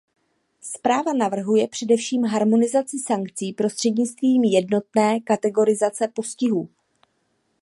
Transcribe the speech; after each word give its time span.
Zpráva 0.61 1.13
navrhuje 1.13 1.67
především 1.67 2.25
harmonizaci 2.25 2.99
sankcí 2.99 3.53
prostřednictvím 3.53 4.43
jednotné 4.43 5.19
kategorizace 5.19 6.07
postihů. 6.07 6.69